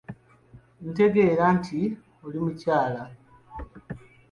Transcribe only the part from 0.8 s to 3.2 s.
Ntegeera nti oli muyala.